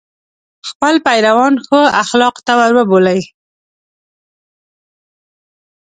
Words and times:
خپل 0.69 0.95
پیروان 1.07 1.53
ښو 1.65 1.79
اخلاقو 2.01 2.41
ته 2.47 2.53
وروبولي. 2.59 3.19